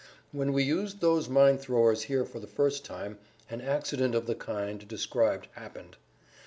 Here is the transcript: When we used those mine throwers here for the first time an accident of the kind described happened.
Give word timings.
When 0.31 0.51
we 0.51 0.63
used 0.63 0.99
those 0.99 1.29
mine 1.29 1.59
throwers 1.59 2.05
here 2.05 2.25
for 2.25 2.39
the 2.39 2.47
first 2.47 2.83
time 2.83 3.19
an 3.51 3.61
accident 3.61 4.15
of 4.15 4.25
the 4.25 4.33
kind 4.33 4.87
described 4.87 5.47
happened. 5.51 5.95